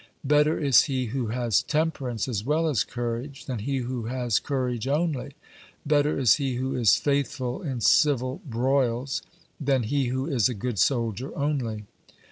Better 0.23 0.57
is 0.57 0.85
he 0.85 1.05
who 1.13 1.27
has 1.27 1.61
temperance 1.61 2.27
as 2.27 2.43
well 2.43 2.67
as 2.67 2.83
courage, 2.83 3.45
than 3.45 3.59
he 3.59 3.77
who 3.85 4.05
has 4.05 4.39
courage 4.39 4.87
only; 4.87 5.33
better 5.85 6.17
is 6.17 6.37
he 6.37 6.55
who 6.55 6.75
is 6.75 6.95
faithful 6.97 7.61
in 7.61 7.81
civil 7.81 8.41
broils, 8.43 9.21
than 9.59 9.83
he 9.83 10.07
who 10.07 10.25
is 10.25 10.49
a 10.49 10.55
good 10.55 10.79
soldier 10.79 11.31
only. 11.37 11.85